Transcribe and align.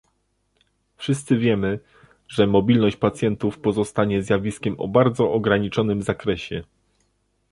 Wszyscy 0.97 1.37
wiemy, 1.37 1.79
że 2.27 2.47
mobilność 2.47 2.97
pacjentów 2.97 3.59
pozostanie 3.59 4.23
zjawiskiem 4.23 4.79
o 4.79 4.87
bardzo 4.87 5.31
ograniczonym 5.31 6.01
zakresie 6.01 6.63